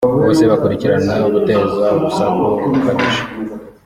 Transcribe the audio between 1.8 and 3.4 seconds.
urusaku rukabije